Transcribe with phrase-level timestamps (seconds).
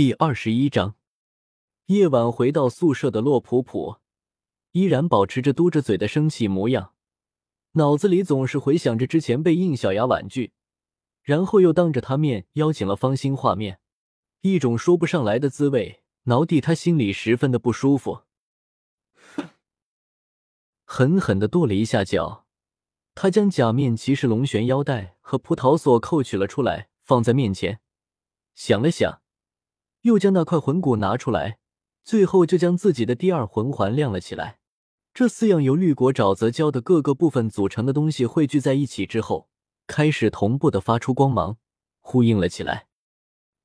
[0.00, 0.94] 第二十一章，
[1.88, 3.96] 夜晚回到宿舍的洛普普
[4.72, 6.94] 依然保持着嘟着嘴的生气模样，
[7.72, 10.54] 脑子里总是回想着之前被应小牙婉拒，
[11.22, 13.78] 然后又当着他面邀请了方心画面，
[14.40, 18.22] 一种说不上来的滋味，挠地他心里十分的不舒服。
[20.86, 22.46] 狠狠的跺了一下脚，
[23.14, 27.80] 他将假面骑士龙旋腰带和葡萄锁扣取了出来，放在面前，
[28.54, 29.19] 想了想。
[30.02, 31.58] 又将那块魂骨拿出来，
[32.02, 34.58] 最后就将自己的第二魂环亮了起来。
[35.12, 39.50] 这四样由绿果沼泽礁的各个部分组成的东西汇聚在一起之后，
[39.86, 41.58] 开始同步的发出光芒，
[42.00, 42.86] 呼应了起来。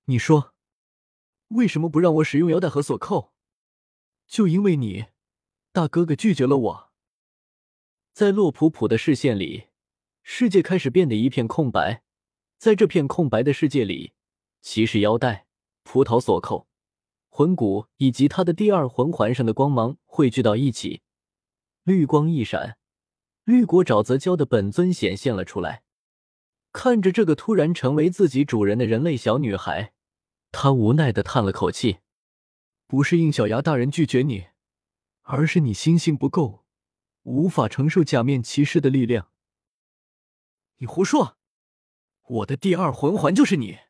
[0.05, 0.53] 你说，
[1.49, 3.31] 为什么不让我使用腰带和锁扣？
[4.27, 5.05] 就因为你，
[5.71, 6.91] 大哥哥拒绝了我。
[8.11, 9.67] 在洛普普的视线里，
[10.23, 12.03] 世界开始变得一片空白。
[12.57, 14.13] 在这片空白的世界里，
[14.61, 15.44] 骑士腰带。
[15.85, 16.67] 葡萄锁扣、
[17.29, 21.03] 魂骨以及他的第二魂环上的光芒汇聚到一起，
[21.83, 22.77] 绿光一闪，
[23.45, 25.83] 绿果沼泽礁的本尊显现了出来。
[26.73, 29.93] 看着这个突然成为自己主人的人类小女孩，
[30.51, 31.99] 他无奈的叹了口气
[32.87, 34.47] ：“不是应小牙大人拒绝你，
[35.21, 36.65] 而是你心性不够，
[37.21, 39.29] 无法承受假面骑士的力量。”
[40.79, 41.37] 你胡说！
[42.27, 43.84] 我的第二魂环就是你。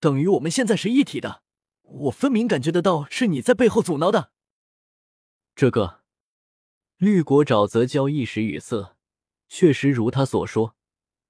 [0.00, 1.42] 等于我们现在是一体的，
[1.82, 4.32] 我分明感觉得到是你在背后阻挠的。
[5.56, 6.02] 这个
[6.96, 8.96] 绿果沼泽礁一时语塞，
[9.48, 10.76] 确实如他所说，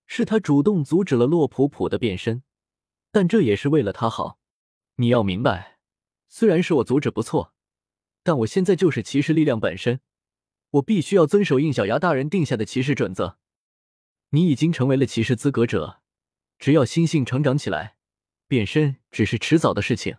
[0.06, 2.42] 是他主动阻止了洛普普的变身，
[3.10, 4.38] 但这也是为了他好。
[4.96, 5.78] 你要明白，
[6.28, 7.54] 虽然是我阻止不错，
[8.22, 10.00] 但我现在就是骑士力量本身，
[10.70, 13.38] 我必须要遵守应小牙大人定下的骑士准则。
[14.30, 16.00] 你已经成为了骑士资格者，
[16.58, 17.97] 只要心性成长起来。
[18.48, 20.16] 变身只是迟早的事情。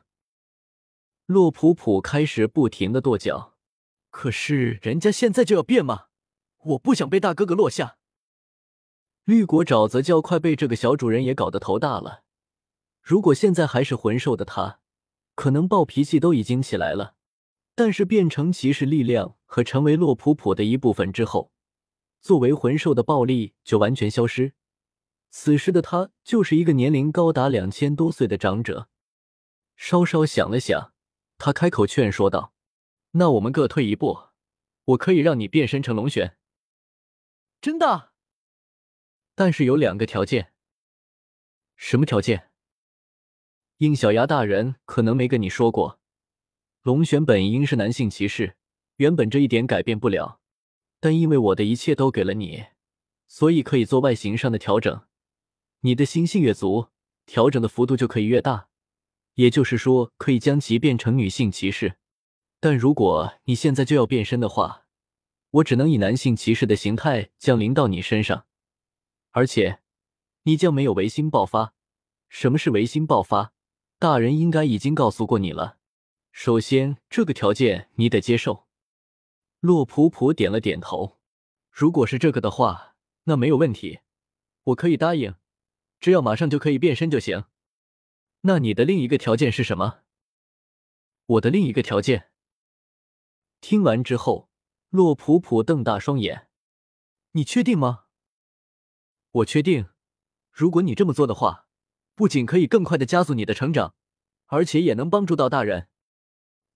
[1.26, 3.56] 洛普普开始不停的跺脚，
[4.12, 6.06] 可是人家现在就要变吗？
[6.60, 7.98] 我不想被大哥哥落下。
[9.26, 12.24] 绿果沼泽教快被这个小主人也搞得头大了。
[13.02, 14.80] 如果现在还是魂兽的他，
[15.34, 17.16] 可能暴脾气都已经起来了。
[17.74, 21.52] 但是变成骑士力量和成为洛普普的一部分之后，
[22.20, 24.54] 作为魂兽的暴力就完全消失。
[25.30, 28.90] 此时的他就是一个年龄高达两千多岁的长者。
[29.76, 30.94] 稍稍想了想，
[31.38, 32.54] 他开口劝说道
[33.12, 34.30] ：“那我们各退一步，
[34.86, 36.38] 我可以让你变身成龙玄。”
[37.62, 38.12] 真的？
[39.36, 40.54] 但是有两个条件。
[41.76, 42.52] 什么条件？
[43.78, 46.02] 应小牙大人可能没跟你说过，
[46.82, 48.58] 龙玄本应是男性骑士，
[48.98, 50.42] 原本这一点改变不了，
[51.00, 52.66] 但因为我的一切都给了你，
[53.28, 55.06] 所以可以做外形上的调整。
[55.82, 56.90] 你的心性越足，
[57.26, 58.68] 调整的幅度就可以越大，
[59.36, 61.98] 也就是说，可以将其变成女性骑士。
[62.60, 64.86] 但如果你现在就要变身的话，
[65.52, 68.46] 我只能以男性骑士的形态降临到你身上，
[69.32, 69.80] 而且
[70.44, 71.74] 你将没有唯心爆发。
[72.28, 73.54] 什么是唯心爆发？
[73.98, 75.78] 大人应该已经告诉过你了。
[76.32, 78.68] 首先，这个条件你得接受。
[79.62, 81.18] 洛普普点了点头。
[81.72, 84.00] 如果是这个的话，那没有问题，
[84.66, 85.36] 我可以答应。
[86.00, 87.46] 只要马上就可以变身就行。
[88.42, 90.04] 那你的另一个条件是什么？
[91.26, 92.32] 我的另一个条件。
[93.60, 94.50] 听完之后，
[94.90, 96.48] 洛普普瞪大双眼
[97.34, 98.06] ：“你确定吗
[99.32, 99.90] ？”“我确定。
[100.52, 101.68] 如果你这么做的话，
[102.16, 103.96] 不仅可以更快的加速你的成长，
[104.46, 105.90] 而且也能帮助到大人。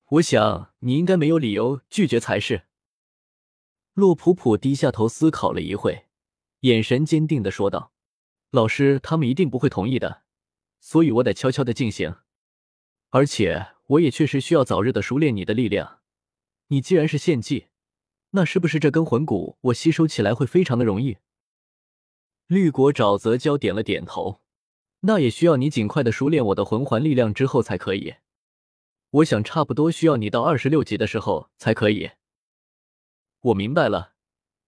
[0.09, 2.67] 我想你应该没有理由拒绝才是。”
[3.95, 6.07] 洛普普低下头思考了一会，
[6.59, 7.92] 眼神坚定的说道。
[8.53, 10.21] 老师，他们一定不会同意的，
[10.79, 12.17] 所以我得悄悄的进行。
[13.09, 16.01] 而且，我也确实需要早日的熟练你的力量。
[16.67, 17.69] 你既然是献祭，
[18.29, 21.17] 那是不是这根魂骨我吸收起来会非常的容易？
[22.45, 24.43] 绿果沼泽礁点了点头。
[24.99, 28.17] 那也需要你尽快的熟练我的魂环力量之后才可以。
[29.09, 32.11] 我想差不多需要你到二十六级的时候才可以。
[33.41, 34.13] 我明白了，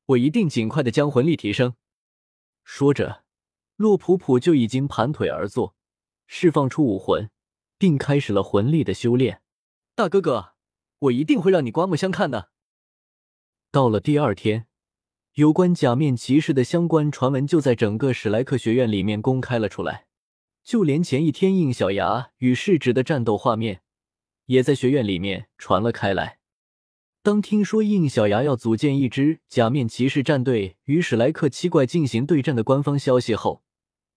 [0.08, 1.76] 我一定尽快的将魂力提升。
[2.64, 3.25] 说着。
[3.76, 5.76] 洛普普就已经盘腿而坐，
[6.28, 7.30] 释放出武魂，
[7.78, 9.42] 并开始了魂力的修炼。
[9.96, 10.54] 大哥哥，
[11.00, 12.50] 我一定会让你刮目相看的。
[13.72, 14.68] 到了第二天，
[15.34, 20.06] 有关假面骑士的相关传闻就在整个史莱克学院里面公开了出来，
[20.64, 23.82] 就连前一天应小牙与世侄的战斗画面，
[24.46, 26.40] 也在学院里面传了开来。
[27.26, 33.64] 当听说应小牙要组建一支假面骑士战队与史莱克七怪进行对战的官方消息后，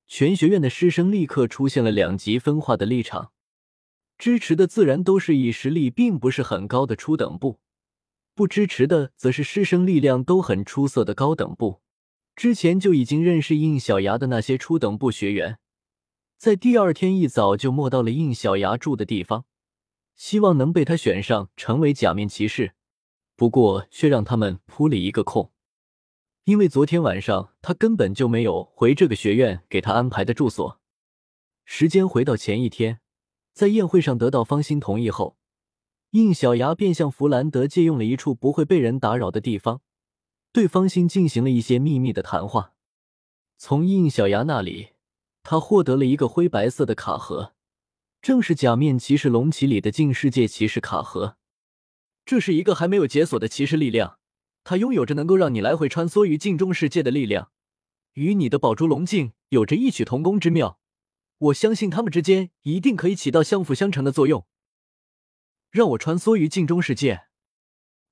[0.06, 3.32] 全学院的师生立刻出现了两极分化的立场。
[4.18, 7.60] 支持的自然都是以实力并不是很高的初等部，
[8.34, 11.80] 不支持的则是师生力量都很出色的高等部。
[12.36, 15.58] 之前就已经认识应小牙的那些初等部学员，
[16.36, 19.46] 在第二天一早就摸到了应小牙住的地方，
[20.14, 22.74] 希望能被他选上成为假面骑士。
[23.38, 25.52] 不过却让他们扑了一个空，
[26.42, 30.80] 因为昨天晚上他根本就没有回这个学院给他安排的住所。
[31.64, 32.98] 时间回到前一天，
[33.52, 35.36] 在宴会上得到方心同意后，
[36.10, 39.82] 应小牙便向弗兰德借用了一处不会被人打扰的地方，
[40.50, 42.72] 对方心进行了一些秘密的谈话。
[43.56, 44.94] 从应小牙那里，
[45.44, 47.54] 他获得了一个灰白色的卡盒，
[48.20, 51.36] 正是假面骑士龙骑里的近世界骑士卡盒。
[52.28, 54.18] 这是一个还没有解锁的骑士力量，
[54.62, 57.50] 它拥有着能够让你来回穿梭于镜中世界的力量，
[58.12, 60.78] 与你的宝珠龙镜有着异曲同工之妙。
[61.38, 64.46] 我相信他们之间一定可以起到相辅相成的作用，
[65.70, 67.28] 让我穿梭于镜中世界。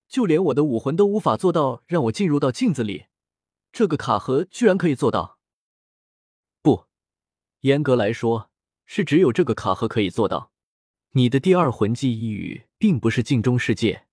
[0.09, 3.09] 就连我的武魂都无法做到让我进入到镜子里，
[3.71, 5.39] 这个卡盒居然可以做到。
[6.63, 6.87] 不，
[7.61, 8.51] 严格来说
[8.87, 10.53] 是只有这个卡盒可以做到。
[11.11, 14.06] 你的第二魂技一语并不是镜中世界。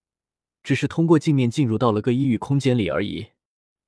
[0.63, 3.27] 只是通过镜面进入到了个异域空间里而已。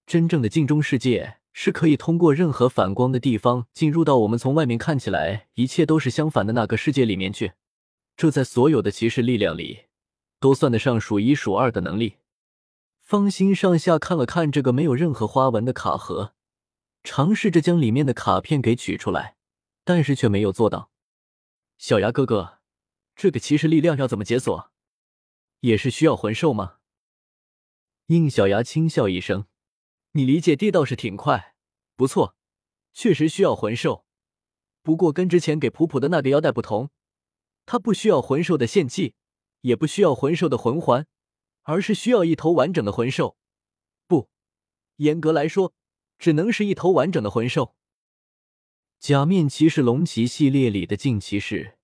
[0.06, 7.54] 真正的镜中世界是可以通过任何反光的地方进入到我们从外面看起来一切都是相反的那个世界里面去。
[8.18, 9.86] 这在所有的骑士力量里
[10.40, 12.18] 都算得上数一数二的能力。
[13.02, 16.34] 方心上下看了看这个没有任何花纹的卡盒，
[17.04, 19.36] 尝试着将里面的卡片给取出来，
[19.84, 20.90] 但是却没有做到。
[21.78, 22.60] 小牙哥哥，
[23.16, 24.72] 这个骑士力量要怎么解锁？
[25.62, 26.78] 也是需要魂兽吗？
[28.08, 29.48] 应小牙轻笑一声
[30.14, 31.56] ：“你理解地倒是挺快，
[31.96, 32.36] 不错，
[32.94, 34.06] 确实需要魂兽。
[34.84, 36.92] 不过跟之前给普普的那个腰带不同，
[37.66, 39.16] 它不需要魂兽的献祭，
[39.62, 41.08] 也不需要魂兽的魂环，
[41.64, 43.38] 而是需要一头完整的魂兽。
[44.06, 44.30] 不，
[44.98, 45.74] 严格来说，
[46.20, 47.76] 只能是一头完整的魂兽。
[49.00, 51.75] 假面骑士龙骑系列里的镜骑士。”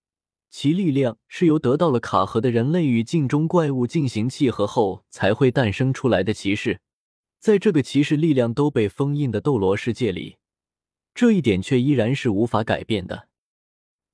[0.52, 6.82] 其力量是由得到了卡盒的人类与镜中怪物进行契合后才会诞生出来的骑士，
[7.40, 10.36] 在这个骑士力量都被封印的斗罗世界里，
[11.16, 13.30] 这一点却依然是无法改变的。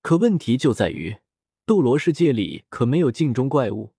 [0.03, 1.17] 可问题就在于，
[1.65, 3.93] 斗罗世界里可没有镜中怪物，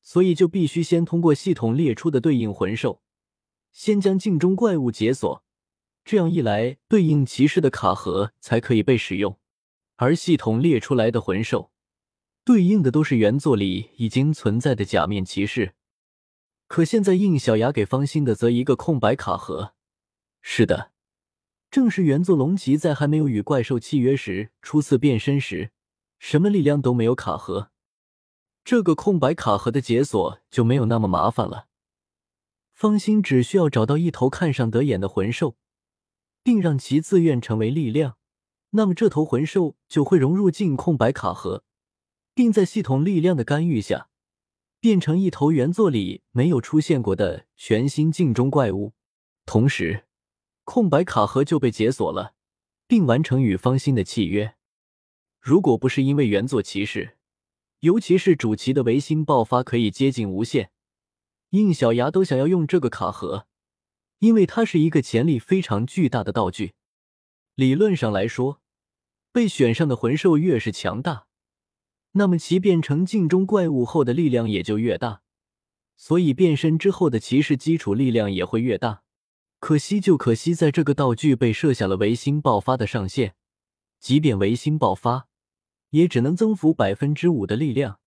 [0.00, 3.02] 所以就必须先通过系统列出的对应魂兽，
[3.72, 5.44] 先将镜中怪物解锁，
[6.02, 9.38] 这样一来，对应骑士的卡盒才可以被使用。
[9.98, 11.72] 而系统列出来的魂兽，
[12.44, 15.74] 对应的都是原作里已经存在的假面骑士。
[16.68, 19.74] 可现在应小牙给方心的则一个空白卡盒。
[20.40, 20.92] 是的，
[21.68, 25.72] 正是原作龙骑在还没有与怪兽契约时初次变身时，
[26.20, 27.72] 什么力量都没有卡盒。
[28.64, 31.66] 这个空白卡盒的解锁就没有那么麻烦了。
[32.72, 35.56] 方心只需要找到一头看上得眼的魂兽，
[36.44, 38.17] 并让其自愿成为力量。
[38.70, 41.64] 那么这头魂兽就会融入进空白卡盒，
[42.34, 44.08] 并在系统力量的干预下，
[44.78, 48.92] 变成一头原作里没有出现过的全新镜中怪物。
[49.46, 50.04] 同时，
[50.64, 52.34] 空白卡盒就被解锁了，
[52.86, 54.54] 并完成与方心的契约。
[55.40, 57.16] 如果不是因为原作骑士，
[57.80, 60.70] 尤其是主骑的维新爆发可以接近无限，
[61.50, 63.46] 应小牙都想要用这个卡盒，
[64.18, 66.74] 因为它是一个潜力非常巨大的道具。
[67.58, 68.60] 理论上来说，
[69.32, 71.26] 被选上的魂兽越是强大，
[72.12, 75.22] 那么其变成镜中怪物后的力量也就越大，
[75.96, 79.02] 所以变身之后的骑士基础力量也会越大。
[79.58, 83.34] 可惜就可惜，在这个道具被设下了维新爆发的上限，
[83.98, 85.26] 即便维新爆发，
[85.90, 87.98] 也只能增幅百分之五的力量，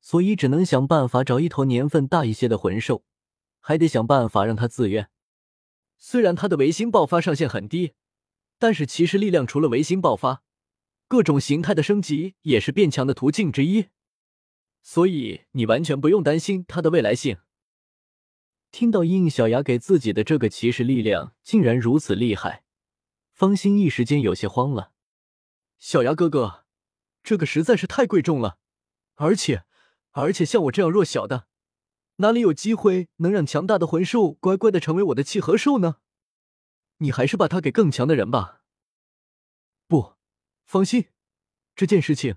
[0.00, 3.04] 所以只能想办法找一头年份大一些的魂兽，
[3.60, 5.10] 还得想办法让它自愿。
[5.96, 7.92] 虽然它的维新爆发上限很低。
[8.60, 10.42] 但是骑士力量除了维新爆发，
[11.08, 13.86] 各种形态的升级也是变强的途径之一，
[14.82, 17.38] 所以你完全不用担心它的未来性。
[18.70, 22.62] 听到应小牙给自己的这个骑士力量竟然如此厉害，
[23.32, 24.92] 方心一时间有些慌了。
[25.78, 26.66] 小牙哥哥，
[27.22, 28.58] 这个实在是太贵重了，
[29.14, 29.64] 而且
[30.10, 31.46] 而且像我这样弱小的，
[32.16, 35.96] 哪里有机会能让强大的魂兽乖乖的成为我的契合兽呢？
[37.02, 38.62] 你还是把他给更强的人吧。
[39.88, 40.14] 不，
[40.64, 41.08] 放心，
[41.74, 42.36] 这件事情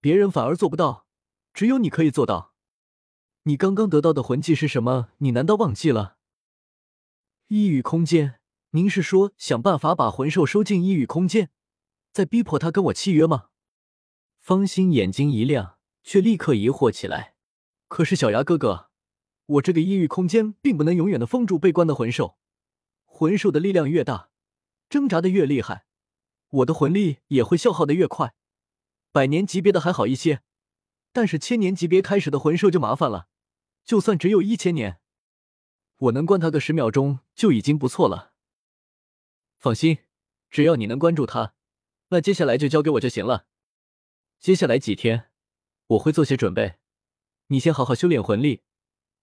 [0.00, 1.06] 别人反而做不到，
[1.52, 2.54] 只有你可以做到。
[3.44, 5.10] 你刚刚得到的魂技是什么？
[5.18, 6.18] 你难道忘记了？
[7.48, 8.40] 异域空间？
[8.70, 11.50] 您是说想办法把魂兽收进异域空间，
[12.12, 13.48] 再逼迫他跟我契约吗？
[14.38, 17.36] 方心眼睛一亮，却立刻疑惑起来。
[17.88, 18.90] 可是小牙哥哥，
[19.46, 22.36] 我这个异域空间并不能永远的封住被关的魂兽，
[23.18, 24.28] 魂兽的力量越大，
[24.90, 25.86] 挣扎的越厉害，
[26.50, 28.34] 我的魂力也会消耗的越快。
[29.10, 30.42] 百年级别的还好一些，
[31.14, 33.28] 但是千年级别开始的魂兽就麻烦了。
[33.86, 35.00] 就算只有一千年，
[35.96, 38.34] 我能关他个十秒钟就已经不错了。
[39.56, 40.00] 放心，
[40.50, 41.54] 只要你能关注他，
[42.08, 43.46] 那接下来就交给我就行了。
[44.38, 45.30] 接下来几天，
[45.86, 46.74] 我会做些准备。
[47.46, 48.60] 你先好好修炼魂力，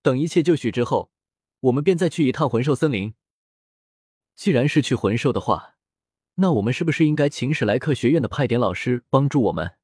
[0.01, 1.11] 等一切就绪之后，
[1.59, 3.13] 我们便再去一趟魂兽森林。
[4.35, 5.75] 既然是去魂兽的话，
[6.35, 9.77] 那我们是不是应该请史莱克学院的派点老师帮助我们？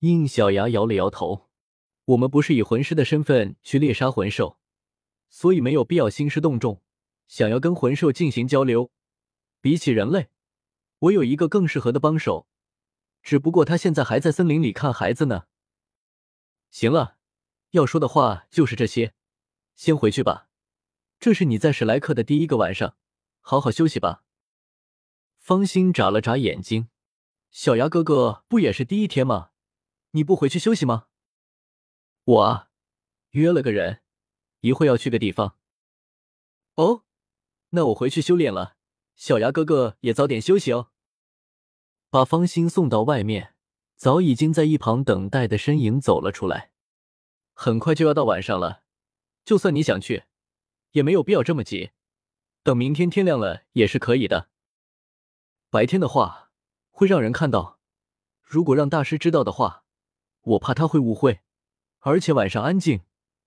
[0.00, 1.48] 应小牙摇了摇头，
[2.06, 4.58] 我们不是以魂师的身份去猎杀魂兽，
[5.28, 6.82] 所以没有必要兴师动众，
[7.26, 8.90] 想要跟魂兽进行交流。
[9.60, 10.28] 比起人类，
[11.00, 12.46] 我有一个更适合的帮手，
[13.22, 15.46] 只不过他现在还在森林里看孩子呢。
[16.70, 17.16] 行了，
[17.72, 19.12] 要说的话就是这些，
[19.74, 20.48] 先回去吧。
[21.18, 22.96] 这是你在史莱克的第一个晚上，
[23.50, 24.24] 好好休息吧。
[25.38, 26.90] 方心眨了眨眼睛，
[27.50, 29.52] 小牙哥哥不也是第一天吗？
[30.10, 31.06] 你不回去休息吗？
[32.24, 32.68] 我啊，
[33.30, 34.02] 约了个人，
[34.60, 35.56] 一会要去个地方。
[36.74, 37.04] 哦，
[37.70, 38.76] 那我回去修炼了。
[39.16, 40.90] 小牙哥哥也早点休息哦。
[42.10, 43.54] 把方心送到外面。
[43.96, 46.72] 早已经在一旁等待的身影走了出来，
[47.54, 48.82] 很快就要到晚上了，
[49.42, 50.24] 就算你想去，
[50.90, 51.92] 也没有必要这么急，
[52.62, 54.48] 等明天天亮了也是可以的。
[55.70, 56.50] 白天的话
[56.90, 57.78] 会让人看到，
[58.42, 59.84] 如果让大师知道的话，
[60.40, 61.40] 我怕他会误会。
[62.00, 63.02] 而且晚上安静，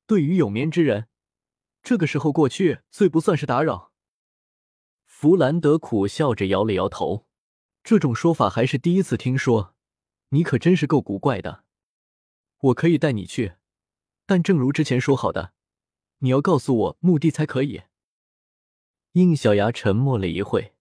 [0.06, 1.08] 对于有眠之人，
[1.82, 3.92] 这个时候过去最不算是打扰。
[5.06, 7.26] 弗兰德苦笑着摇了摇头，
[7.84, 9.76] 这种说法还是第一次听说。
[10.30, 11.66] 你可真是够古怪的，
[12.60, 13.56] 我可以带你去，
[14.26, 15.54] 但正如之前说好的，
[16.20, 17.84] 你要告诉我目的才可以。
[19.14, 20.74] 应小牙沉默了一会，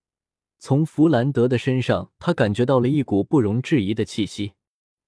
[0.59, 4.55] 从弗兰德的身上，他感觉到了一股不容置疑的气息。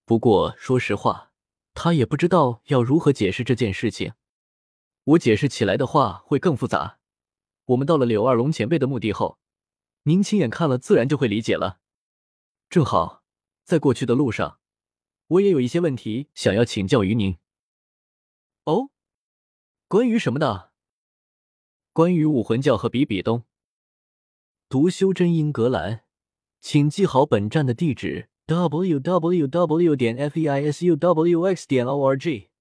[0.05, 1.33] 不过说实话，
[1.75, 4.15] 他也不知道要如何解释这件事情。
[5.05, 6.99] 我解释起来的话会更复杂。
[7.67, 9.39] 我们到了柳二龙前辈的墓地后，
[10.05, 11.81] 您亲眼看了，自然就会理解了。
[12.69, 13.21] 正好。
[13.65, 14.59] 在过去的路上，
[15.29, 17.39] 我也有一些问题想要请教于您。
[18.65, 18.91] 哦，
[19.87, 20.72] 关于什么的？
[21.95, 23.45] 关于武魂教和比比东。
[24.71, 26.01] 读修真英格兰，
[26.63, 29.95] 请记好本站的地址：w w w.
[29.95, 31.69] 点 f e i s u w x.
[31.69, 32.52] 点 o r g。